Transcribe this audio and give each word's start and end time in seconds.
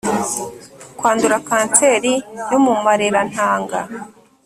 Kwandura 0.97 1.37
kanseri 1.47 2.13
yo 2.51 2.57
mumarera 2.63 3.19
ntanga 3.31 3.79